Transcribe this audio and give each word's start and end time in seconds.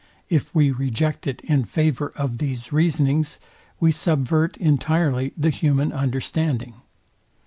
If 0.31 0.55
we 0.55 0.71
reject 0.71 1.27
it 1.27 1.41
in 1.41 1.63
favour 1.63 2.11
of 2.15 2.39
these 2.39 2.73
reasonings, 2.73 3.37
we 3.79 3.91
subvert 3.91 4.57
entirely 4.57 5.31
the 5.37 5.51
human 5.51 5.91
understanding. 5.91 6.73